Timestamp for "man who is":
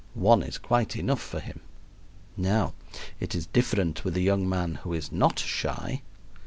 4.49-5.11